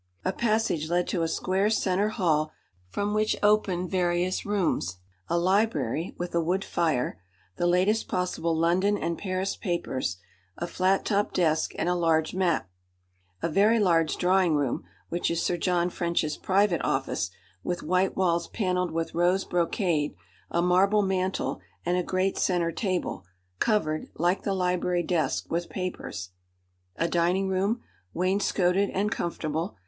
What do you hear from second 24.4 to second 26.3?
the library desk, with papers;